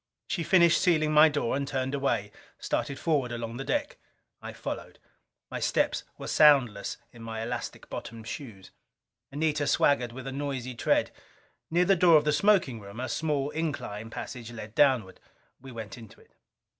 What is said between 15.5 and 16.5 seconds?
We went into it.